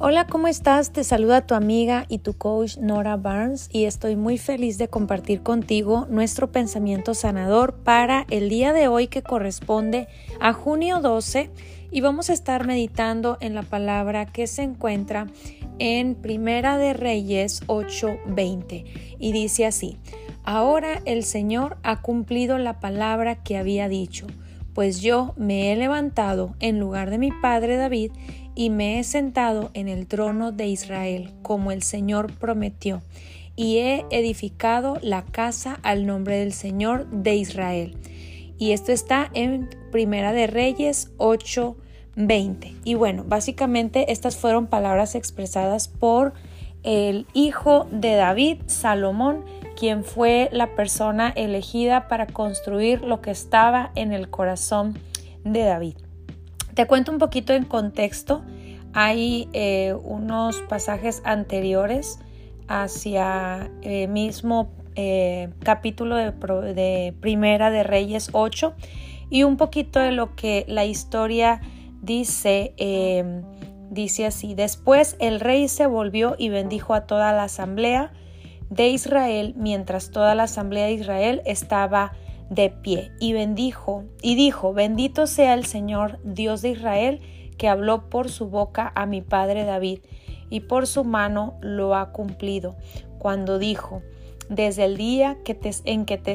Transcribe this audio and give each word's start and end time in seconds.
Hola, 0.00 0.28
¿cómo 0.28 0.46
estás? 0.46 0.92
Te 0.92 1.02
saluda 1.02 1.44
tu 1.44 1.56
amiga 1.56 2.06
y 2.08 2.18
tu 2.18 2.34
coach 2.34 2.76
Nora 2.76 3.16
Barnes 3.16 3.68
y 3.72 3.86
estoy 3.86 4.14
muy 4.14 4.38
feliz 4.38 4.78
de 4.78 4.86
compartir 4.86 5.42
contigo 5.42 6.06
nuestro 6.08 6.52
pensamiento 6.52 7.14
sanador 7.14 7.74
para 7.74 8.24
el 8.30 8.48
día 8.48 8.72
de 8.72 8.86
hoy 8.86 9.08
que 9.08 9.24
corresponde 9.24 10.06
a 10.38 10.52
junio 10.52 11.00
12 11.00 11.50
y 11.90 12.00
vamos 12.00 12.30
a 12.30 12.32
estar 12.32 12.64
meditando 12.64 13.38
en 13.40 13.56
la 13.56 13.64
palabra 13.64 14.26
que 14.26 14.46
se 14.46 14.62
encuentra 14.62 15.26
en 15.80 16.14
Primera 16.14 16.78
de 16.78 16.92
Reyes 16.92 17.64
8:20 17.66 18.84
y 19.18 19.32
dice 19.32 19.66
así: 19.66 19.96
Ahora 20.44 21.02
el 21.06 21.24
Señor 21.24 21.76
ha 21.82 22.02
cumplido 22.02 22.56
la 22.58 22.78
palabra 22.78 23.42
que 23.42 23.56
había 23.56 23.88
dicho, 23.88 24.28
pues 24.74 25.00
yo 25.00 25.34
me 25.36 25.72
he 25.72 25.76
levantado 25.76 26.54
en 26.60 26.78
lugar 26.78 27.10
de 27.10 27.18
mi 27.18 27.32
padre 27.32 27.76
David 27.76 28.12
y 28.58 28.70
me 28.70 28.98
he 28.98 29.04
sentado 29.04 29.70
en 29.72 29.86
el 29.86 30.08
trono 30.08 30.50
de 30.50 30.66
Israel, 30.66 31.32
como 31.42 31.70
el 31.70 31.84
Señor 31.84 32.32
prometió, 32.32 33.02
y 33.54 33.78
he 33.78 34.04
edificado 34.10 34.98
la 35.00 35.22
casa 35.24 35.78
al 35.84 36.06
nombre 36.06 36.40
del 36.40 36.52
Señor 36.52 37.08
de 37.08 37.36
Israel. 37.36 37.96
Y 38.58 38.72
esto 38.72 38.90
está 38.90 39.30
en 39.32 39.70
Primera 39.92 40.32
de 40.32 40.48
Reyes 40.48 41.12
8:20. 41.18 42.74
Y 42.82 42.94
bueno, 42.94 43.22
básicamente 43.24 44.10
estas 44.10 44.36
fueron 44.36 44.66
palabras 44.66 45.14
expresadas 45.14 45.86
por 45.86 46.32
el 46.82 47.28
hijo 47.34 47.86
de 47.92 48.16
David, 48.16 48.62
Salomón, 48.66 49.44
quien 49.76 50.02
fue 50.02 50.48
la 50.50 50.74
persona 50.74 51.32
elegida 51.36 52.08
para 52.08 52.26
construir 52.26 53.02
lo 53.02 53.20
que 53.20 53.30
estaba 53.30 53.92
en 53.94 54.12
el 54.12 54.30
corazón 54.30 54.98
de 55.44 55.62
David. 55.62 56.07
Te 56.78 56.86
cuento 56.86 57.10
un 57.10 57.18
poquito 57.18 57.54
en 57.54 57.64
contexto. 57.64 58.44
Hay 58.92 59.48
eh, 59.52 59.94
unos 60.04 60.60
pasajes 60.68 61.22
anteriores 61.24 62.20
hacia 62.68 63.68
el 63.82 64.08
mismo 64.08 64.70
eh, 64.94 65.48
capítulo 65.64 66.14
de, 66.14 67.12
Primera 67.20 67.72
de 67.72 67.82
Reyes 67.82 68.30
8 68.30 68.76
y 69.28 69.42
un 69.42 69.56
poquito 69.56 69.98
de 69.98 70.12
lo 70.12 70.36
que 70.36 70.66
la 70.68 70.84
historia 70.84 71.60
dice. 72.00 72.74
Eh, 72.76 73.42
dice 73.90 74.26
así, 74.26 74.54
después 74.54 75.16
el 75.18 75.40
rey 75.40 75.66
se 75.66 75.88
volvió 75.88 76.36
y 76.38 76.48
bendijo 76.48 76.94
a 76.94 77.08
toda 77.08 77.32
la 77.32 77.42
asamblea 77.42 78.12
de 78.70 78.86
Israel 78.90 79.52
mientras 79.56 80.12
toda 80.12 80.36
la 80.36 80.44
asamblea 80.44 80.86
de 80.86 80.92
Israel 80.92 81.42
estaba 81.44 82.12
de 82.50 82.70
pie 82.70 83.12
y 83.20 83.32
bendijo 83.32 84.04
y 84.22 84.34
dijo, 84.34 84.72
bendito 84.72 85.26
sea 85.26 85.54
el 85.54 85.64
Señor 85.66 86.18
Dios 86.24 86.62
de 86.62 86.70
Israel 86.70 87.20
que 87.56 87.68
habló 87.68 88.08
por 88.08 88.30
su 88.30 88.48
boca 88.48 88.92
a 88.94 89.06
mi 89.06 89.20
padre 89.20 89.64
David 89.64 90.00
y 90.50 90.60
por 90.60 90.86
su 90.86 91.04
mano 91.04 91.58
lo 91.60 91.94
ha 91.94 92.12
cumplido. 92.12 92.76
Cuando 93.18 93.58
dijo, 93.58 94.02
desde 94.48 94.84
el 94.84 94.96
día 94.96 95.36
en, 95.84 96.04
que 96.06 96.16
te 96.16 96.34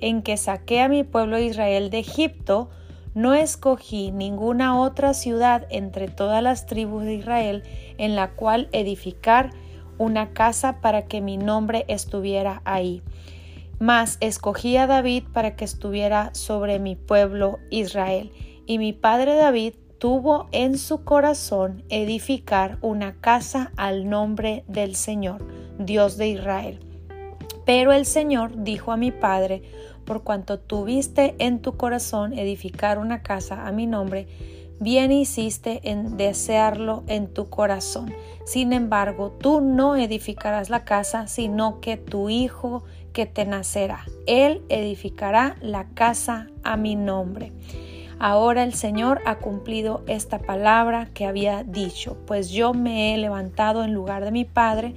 en 0.00 0.22
que 0.22 0.36
saqué 0.36 0.80
a 0.80 0.88
mi 0.88 1.04
pueblo 1.04 1.38
Israel 1.38 1.90
de 1.90 1.98
Egipto, 1.98 2.70
no 3.12 3.34
escogí 3.34 4.12
ninguna 4.12 4.80
otra 4.80 5.14
ciudad 5.14 5.66
entre 5.70 6.08
todas 6.08 6.42
las 6.42 6.66
tribus 6.66 7.04
de 7.04 7.14
Israel 7.14 7.64
en 7.98 8.14
la 8.14 8.30
cual 8.30 8.68
edificar 8.72 9.50
una 9.98 10.32
casa 10.32 10.80
para 10.80 11.06
que 11.06 11.20
mi 11.20 11.36
nombre 11.36 11.84
estuviera 11.88 12.62
ahí 12.64 13.02
mas 13.80 14.18
escogí 14.20 14.76
a 14.76 14.86
David 14.86 15.24
para 15.32 15.56
que 15.56 15.64
estuviera 15.64 16.32
sobre 16.34 16.78
mi 16.78 16.94
pueblo 16.94 17.58
Israel. 17.70 18.30
Y 18.66 18.78
mi 18.78 18.92
padre 18.92 19.34
David 19.34 19.74
tuvo 19.98 20.48
en 20.52 20.78
su 20.78 21.02
corazón 21.02 21.82
edificar 21.88 22.78
una 22.82 23.20
casa 23.20 23.72
al 23.76 24.08
nombre 24.08 24.64
del 24.68 24.94
Señor, 24.94 25.44
Dios 25.78 26.18
de 26.18 26.28
Israel. 26.28 26.80
Pero 27.64 27.92
el 27.92 28.04
Señor 28.04 28.64
dijo 28.64 28.92
a 28.92 28.96
mi 28.96 29.12
padre, 29.12 29.62
por 30.04 30.24
cuanto 30.24 30.58
tuviste 30.58 31.34
en 31.38 31.60
tu 31.60 31.76
corazón 31.76 32.32
edificar 32.32 32.98
una 32.98 33.22
casa 33.22 33.66
a 33.66 33.72
mi 33.72 33.86
nombre, 33.86 34.28
bien 34.80 35.12
hiciste 35.12 35.80
en 35.84 36.16
desearlo 36.16 37.04
en 37.06 37.28
tu 37.28 37.48
corazón. 37.48 38.12
Sin 38.44 38.72
embargo, 38.72 39.30
tú 39.40 39.60
no 39.60 39.96
edificarás 39.96 40.68
la 40.70 40.84
casa, 40.84 41.26
sino 41.28 41.80
que 41.80 41.96
tu 41.96 42.28
hijo 42.28 42.84
que 43.12 43.26
te 43.26 43.44
nacerá. 43.44 44.04
Él 44.26 44.62
edificará 44.68 45.56
la 45.60 45.88
casa 45.88 46.48
a 46.62 46.76
mi 46.76 46.96
nombre. 46.96 47.52
Ahora 48.18 48.64
el 48.64 48.74
Señor 48.74 49.22
ha 49.24 49.38
cumplido 49.38 50.04
esta 50.06 50.38
palabra 50.38 51.08
que 51.14 51.24
había 51.24 51.64
dicho, 51.64 52.18
pues 52.26 52.50
yo 52.50 52.74
me 52.74 53.14
he 53.14 53.18
levantado 53.18 53.82
en 53.82 53.94
lugar 53.94 54.24
de 54.24 54.30
mi 54.30 54.44
padre 54.44 54.94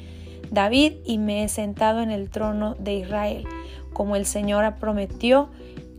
David 0.51 0.93
y 1.05 1.17
me 1.17 1.43
he 1.43 1.49
sentado 1.49 2.01
en 2.01 2.11
el 2.11 2.29
trono 2.29 2.75
de 2.75 2.95
Israel, 2.95 3.47
como 3.93 4.15
el 4.15 4.25
Señor 4.25 4.75
prometió, 4.75 5.49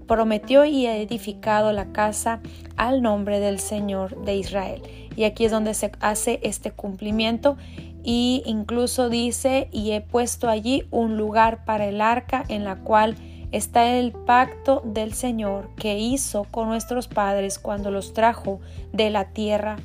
prometió 0.06 0.64
y 0.64 0.86
ha 0.86 0.96
edificado 0.96 1.72
la 1.72 1.92
casa 1.92 2.41
al 2.76 3.02
nombre 3.02 3.41
del 3.41 3.58
Señor 3.58 4.22
de 4.25 4.36
Israel. 4.36 4.82
Y 5.16 5.25
aquí 5.25 5.46
es 5.46 5.50
donde 5.50 5.75
se 5.75 5.92
hace 6.00 6.41
este 6.42 6.70
cumplimiento 6.70 7.56
y 8.04 8.42
incluso 8.44 9.09
dice, 9.09 9.69
y 9.72 9.92
he 9.92 10.03
puesto 10.03 10.50
allí 10.50 10.87
un 10.91 11.16
lugar 11.16 11.65
para 11.65 11.87
el 11.87 12.03
arca 12.03 12.44
en 12.48 12.65
la 12.65 12.76
cual 12.76 13.16
está 13.50 13.87
el 13.87 14.12
pacto 14.12 14.82
del 14.84 15.15
Señor 15.15 15.70
que 15.76 15.98
hizo 15.98 16.44
con 16.50 16.69
nuestros 16.69 17.09
padres 17.09 17.59
cuando 17.59 17.91
los 17.91 18.12
trajo 18.12 18.60
de 18.93 19.09
la 19.09 19.26
tierra 19.26 19.76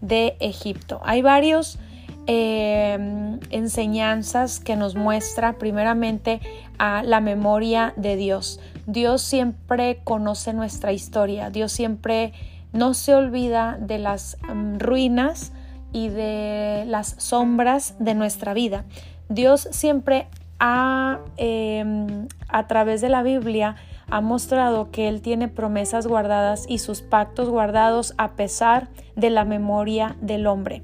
de 0.00 0.36
Egipto. 0.40 1.00
Hay 1.04 1.20
varios 1.20 1.78
em, 2.26 3.38
enseñanzas 3.50 4.60
que 4.60 4.76
nos 4.76 4.94
muestra 4.94 5.58
primeramente 5.58 6.40
a 6.78 7.02
la 7.02 7.20
memoria 7.20 7.92
de 7.96 8.16
Dios. 8.16 8.60
Dios 8.86 9.20
siempre 9.20 10.00
conoce 10.04 10.54
nuestra 10.54 10.92
historia, 10.92 11.50
Dios 11.50 11.72
siempre 11.72 12.32
no 12.72 12.94
se 12.94 13.14
olvida 13.14 13.76
de 13.80 13.98
las 13.98 14.38
em, 14.48 14.78
ruinas, 14.78 15.52
y 15.92 16.08
de 16.08 16.84
las 16.86 17.14
sombras 17.18 17.94
de 17.98 18.14
nuestra 18.14 18.54
vida. 18.54 18.84
Dios 19.28 19.68
siempre 19.70 20.28
ha, 20.58 21.20
em, 21.36 22.28
a 22.48 22.66
través 22.66 23.00
de 23.00 23.08
la 23.08 23.22
Biblia, 23.22 23.76
ha 24.10 24.20
mostrado 24.20 24.90
que 24.90 25.08
Él 25.08 25.20
tiene 25.20 25.48
promesas 25.48 26.06
guardadas 26.06 26.64
y 26.68 26.78
sus 26.78 27.02
pactos 27.02 27.48
guardados 27.48 28.14
a 28.16 28.32
pesar 28.32 28.88
de 29.16 29.30
la 29.30 29.44
memoria 29.44 30.16
del 30.20 30.46
hombre. 30.46 30.82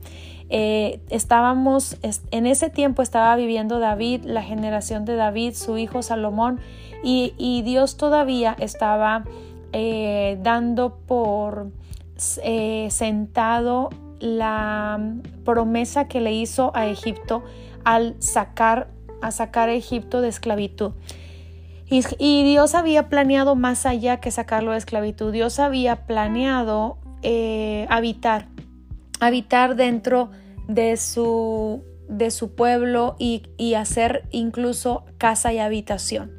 Eh, 0.51 1.01
estábamos, 1.09 1.97
en 2.31 2.47
ese 2.47 2.69
tiempo 2.69 3.03
estaba 3.03 3.35
viviendo 3.37 3.79
David, 3.79 4.25
la 4.25 4.43
generación 4.43 5.05
de 5.05 5.17
David, 5.17 5.55
su 5.55 5.79
hijo 5.79 6.03
Salomón, 6.03 6.61
y, 7.03 7.63
Dios 7.67 7.99
todavía 7.99 8.57
estaba 8.59 9.25
eh, 9.73 10.39
dando 10.43 10.97
por 11.07 11.71
eh, 12.43 12.89
sentado 12.91 13.91
la 14.25 14.99
promesa 15.45 16.09
que 16.09 16.21
le 16.21 16.33
hizo 16.33 16.75
a 16.75 16.87
Egipto 16.87 17.45
al 17.85 18.17
sacar 18.21 18.89
a 19.21 19.31
sacar 19.31 19.69
a 19.69 19.75
Egipto 19.75 20.21
de 20.21 20.29
esclavitud. 20.29 20.93
Y, 21.91 22.43
Dios 22.45 22.75
había 22.75 23.09
planeado 23.09 23.55
más 23.55 23.87
allá 23.87 24.19
que 24.19 24.31
sacarlo 24.31 24.73
de 24.73 24.79
esclavitud. 24.79 25.33
Dios 25.33 25.59
había 25.59 26.07
planeado 26.07 26.99
eh, 27.23 27.87
habitar, 27.89 28.49
habitar 29.21 29.77
dentro 29.77 30.31
de 30.67 30.97
su, 30.97 31.85
de 32.09 32.31
su 32.31 32.55
pueblo 32.55 33.17
y, 33.19 33.75
hacer 33.75 34.27
incluso 34.31 35.05
casa 35.19 35.53
y 35.53 35.59
habitación. 35.59 36.33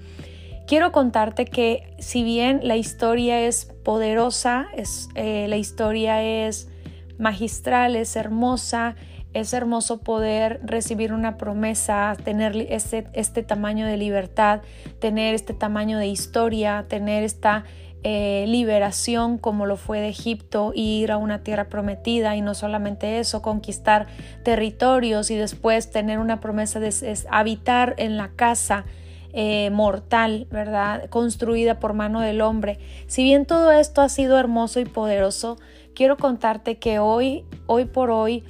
Quiero 0.67 0.91
contarte 0.91 1.45
que 1.45 1.95
si 1.99 2.23
bien 2.23 2.59
la 2.63 2.75
historia 2.75 3.41
es 3.41 3.65
poderosa, 3.83 4.67
es, 4.75 5.09
eh, 5.15 5.45
la 5.47 5.57
historia 5.57 6.23
es 6.23 6.69
magistral, 7.17 7.95
es 7.95 8.15
hermosa, 8.15 8.95
es 9.33 9.53
hermoso 9.53 9.99
poder 9.99 10.61
recibir 10.63 11.11
una 11.11 11.37
promesa, 11.37 12.15
tener 12.23 12.55
este, 12.69 13.07
este 13.13 13.43
tamaño 13.43 13.85
de 13.85 13.97
libertad, 13.97 14.61
tener 14.99 15.35
este 15.35 15.53
tamaño 15.53 15.97
de 15.97 16.07
historia, 16.07 16.85
tener 16.87 17.23
esta 17.23 17.65
eh, 18.07 18.45
liberación 18.47 19.39
como 19.39 19.65
lo 19.65 19.77
fue 19.77 19.99
de 19.99 20.09
Egipto, 20.09 20.73
ir 20.75 21.11
a 21.11 21.17
una 21.17 21.43
tierra 21.43 21.69
prometida 21.69 22.35
y 22.35 22.41
no 22.41 22.53
solamente 22.53 23.19
eso, 23.19 23.41
conquistar 23.41 24.05
territorios 24.43 25.31
y 25.31 25.35
después 25.35 25.89
tener 25.89 26.19
una 26.19 26.39
promesa 26.39 26.79
de 26.79 26.93
habitar 27.31 27.95
en 27.97 28.15
la 28.15 28.29
casa 28.35 28.85
eh, 29.33 29.69
mortal, 29.71 30.47
¿verdad? 30.51 31.09
Construida 31.09 31.79
por 31.79 31.93
mano 31.93 32.21
del 32.21 32.41
hombre. 32.41 32.77
Si 33.07 33.23
bien 33.23 33.45
todo 33.45 33.71
esto 33.71 34.01
ha 34.01 34.07
sido 34.07 34.39
hermoso 34.39 34.79
y 34.79 34.85
poderoso, 34.85 35.57
quiero 35.95 36.17
contarte 36.17 36.77
que 36.77 36.99
hoy, 36.99 37.45
hoy 37.65 37.85
por 37.85 38.11
hoy, 38.11 38.43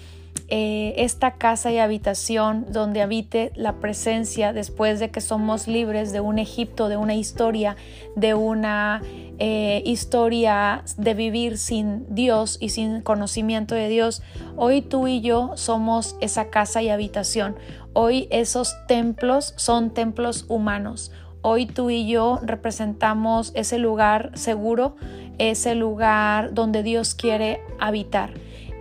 eh, 0.47 0.93
esta 0.97 1.37
casa 1.37 1.71
y 1.71 1.79
habitación 1.79 2.67
donde 2.69 3.01
habite 3.01 3.51
la 3.55 3.79
presencia 3.79 4.53
después 4.53 4.99
de 4.99 5.09
que 5.09 5.19
somos 5.19 5.67
libres 5.67 6.11
de 6.11 6.19
un 6.19 6.37
Egipto, 6.37 6.87
de 6.87 6.97
una 6.97 7.15
historia, 7.15 7.77
de 8.15 8.35
una 8.35 9.01
eh, 9.39 9.81
historia 9.85 10.83
de 10.97 11.15
vivir 11.15 11.57
sin 11.57 12.05
Dios 12.13 12.57
y 12.59 12.69
sin 12.69 13.01
conocimiento 13.01 13.73
de 13.73 13.89
Dios. 13.89 14.21
Hoy 14.55 14.83
tú 14.83 15.07
y 15.07 15.21
yo 15.21 15.53
somos 15.55 16.15
esa 16.21 16.51
casa 16.51 16.83
y 16.83 16.89
habitación. 16.89 17.55
Hoy 17.93 18.27
esos 18.29 18.75
templos 18.87 19.55
son 19.57 19.95
templos 19.95 20.45
humanos. 20.47 21.11
Hoy 21.47 21.67
tú 21.67 21.91
y 21.91 22.07
yo 22.07 22.39
representamos 22.41 23.51
ese 23.53 23.77
lugar 23.77 24.31
seguro, 24.33 24.95
ese 25.37 25.75
lugar 25.75 26.55
donde 26.55 26.81
Dios 26.81 27.13
quiere 27.13 27.61
habitar. 27.79 28.31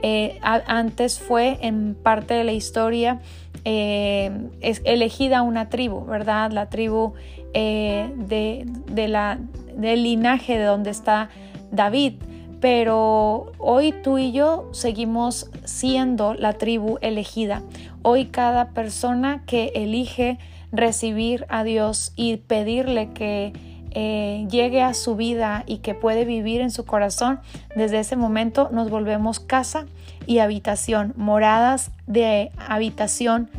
Eh, 0.00 0.40
antes 0.40 1.20
fue 1.20 1.58
en 1.60 1.94
parte 1.94 2.32
de 2.32 2.42
la 2.42 2.52
historia 2.52 3.20
eh, 3.66 4.48
elegida 4.62 5.42
una 5.42 5.68
tribu, 5.68 6.06
¿verdad? 6.06 6.52
La 6.52 6.70
tribu 6.70 7.12
eh, 7.52 8.10
de, 8.16 9.08
la, 9.08 9.38
del 9.76 10.02
linaje 10.02 10.56
de 10.56 10.64
donde 10.64 10.88
está 10.88 11.28
David. 11.70 12.14
Pero 12.62 13.52
hoy 13.58 13.92
tú 13.92 14.16
y 14.16 14.32
yo 14.32 14.70
seguimos 14.72 15.50
siendo 15.64 16.32
la 16.32 16.54
tribu 16.54 16.96
elegida. 17.02 17.60
Hoy 18.00 18.24
cada 18.24 18.70
persona 18.70 19.42
que 19.44 19.70
elige 19.74 20.38
recibir 20.74 21.46
a 21.48 21.64
Dios 21.64 22.12
y 22.16 22.36
pedirle 22.38 23.10
que 23.12 23.52
eh, 23.92 24.46
llegue 24.50 24.82
a 24.82 24.92
su 24.92 25.14
vida 25.14 25.62
y 25.66 25.78
que 25.78 25.94
puede 25.94 26.24
vivir 26.24 26.60
en 26.60 26.72
su 26.72 26.84
corazón, 26.84 27.40
desde 27.76 28.00
ese 28.00 28.16
momento 28.16 28.68
nos 28.72 28.90
volvemos 28.90 29.38
casa 29.38 29.86
y 30.26 30.40
habitación, 30.40 31.14
moradas 31.16 31.92
de 32.06 32.50
habitación 32.58 33.50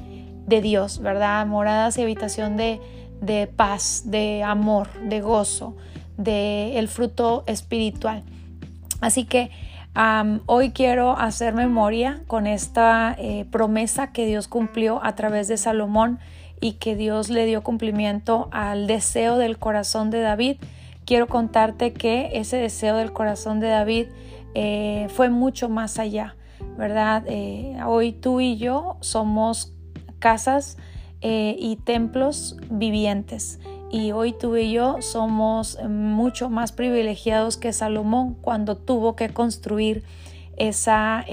de 0.45 0.62
Dios, 0.62 1.00
¿verdad? 1.00 1.45
Moradas 1.47 1.97
y 1.97 2.01
habitación 2.01 2.57
de, 2.57 2.81
de 3.21 3.47
paz, 3.47 4.03
de 4.06 4.44
amor, 4.44 4.89
de 5.01 5.21
gozo, 5.21 5.75
de 6.18 6.77
el 6.77 6.89
fruto 6.89 7.44
espiritual. 7.47 8.23
Así 9.00 9.23
que 9.25 9.51
hoy 10.45 10.71
quiero 10.71 11.18
hacer 11.18 11.53
memoria 11.53 12.21
con 12.27 12.47
esta 12.47 13.15
eh, 13.18 13.45
promesa 13.50 14.11
que 14.11 14.25
Dios 14.25 14.47
cumplió 14.50 15.03
a 15.03 15.15
través 15.15 15.47
de 15.47 15.57
Salomón 15.57 16.19
y 16.62 16.74
que 16.74 16.96
Dios 16.96 17.30
le 17.30 17.46
dio 17.46 17.63
cumplimiento 17.63 18.48
al 18.52 18.88
deseo 18.88 19.38
del 19.38 19.57
corazón 19.57 20.10
de 20.10 20.22
David, 20.22 20.57
quiero 21.06 21.28
contarte 21.28 21.94
que 21.94 22.31
ese 22.34 22.57
deseo 22.57 22.98
del 22.98 23.13
corazón 23.13 23.60
de 23.60 23.68
David 23.68 24.07
eh, 24.54 25.07
fue 25.10 25.30
mucho 25.30 25.69
más 25.69 26.00
allá, 26.00 26.36
¿verdad? 26.78 27.24
Eh, 27.28 27.78
hoy 27.86 28.13
tú 28.13 28.42
y 28.42 28.57
yo 28.57 28.98
somos 29.02 29.74
casas 30.19 30.78
eh, 31.22 31.56
y 31.60 31.78
templos 31.78 32.57
vivientes. 32.69 33.60
Y 33.92 34.12
hoy 34.12 34.34
tú 34.34 34.57
y 34.57 34.72
yo 34.72 34.98
somos 35.02 35.78
mucho 35.88 36.50
más 36.50 36.72
privilegiados 36.72 37.56
que 37.56 37.72
Salomón 37.72 38.36
cuando 38.42 38.75
tuvo 38.75 39.16
que 39.16 39.30
construir 39.30 40.04
esa 40.57 41.24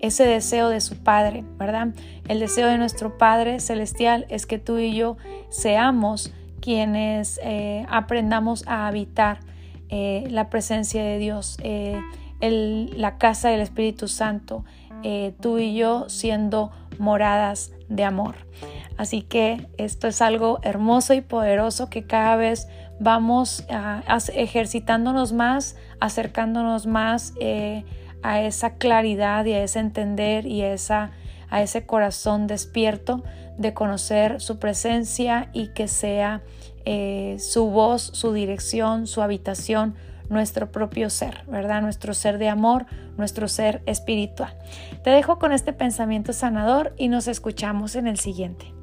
ese 0.00 0.24
deseo 0.24 0.68
de 0.68 0.80
su 0.80 0.96
Padre, 0.96 1.44
¿verdad? 1.58 1.88
El 2.28 2.40
deseo 2.40 2.68
de 2.68 2.78
nuestro 2.78 3.18
Padre 3.18 3.60
Celestial 3.60 4.26
es 4.28 4.46
que 4.46 4.58
tú 4.58 4.78
y 4.78 4.94
yo 4.94 5.16
seamos 5.50 6.32
quienes 6.60 7.40
eh, 7.42 7.86
aprendamos 7.88 8.66
a 8.66 8.86
habitar 8.86 9.40
eh, 9.88 10.24
la 10.28 10.50
presencia 10.50 11.02
de 11.02 11.18
Dios, 11.18 11.56
eh, 11.62 12.00
la 12.40 13.18
casa 13.18 13.48
del 13.48 13.60
Espíritu 13.60 14.06
Santo, 14.06 14.64
tú 15.40 15.58
y 15.58 15.74
yo 15.74 16.08
siendo 16.08 16.70
moradas 16.98 17.72
de 17.88 18.04
amor. 18.04 18.34
Así 18.96 19.22
que 19.22 19.66
esto 19.78 20.08
es 20.08 20.20
algo 20.20 20.58
hermoso 20.62 21.14
y 21.14 21.20
poderoso 21.20 21.88
que 21.88 22.04
cada 22.04 22.36
vez 22.36 22.68
vamos 23.00 23.64
ejercitándonos 24.34 25.32
más, 25.32 25.76
acercándonos 26.00 26.86
más 26.86 27.32
a 28.22 28.40
esa 28.42 28.74
claridad 28.74 29.44
y 29.44 29.52
a 29.52 29.62
ese 29.62 29.78
entender 29.80 30.46
y 30.46 30.62
a, 30.62 30.72
esa, 30.72 31.12
a 31.50 31.62
ese 31.62 31.86
corazón 31.86 32.46
despierto 32.46 33.22
de 33.58 33.74
conocer 33.74 34.40
su 34.40 34.58
presencia 34.58 35.50
y 35.52 35.68
que 35.68 35.88
sea 35.88 36.42
eh, 36.84 37.36
su 37.38 37.66
voz, 37.70 38.02
su 38.02 38.32
dirección, 38.32 39.06
su 39.06 39.20
habitación, 39.20 39.94
nuestro 40.30 40.70
propio 40.70 41.10
ser, 41.10 41.44
¿verdad? 41.48 41.82
Nuestro 41.82 42.14
ser 42.14 42.38
de 42.38 42.48
amor, 42.48 42.86
nuestro 43.16 43.48
ser 43.48 43.82
espiritual. 43.86 44.56
Te 45.02 45.10
dejo 45.10 45.38
con 45.38 45.52
este 45.52 45.72
pensamiento 45.72 46.32
sanador 46.32 46.94
y 46.96 47.08
nos 47.08 47.28
escuchamos 47.28 47.96
en 47.96 48.06
el 48.06 48.18
siguiente. 48.18 48.77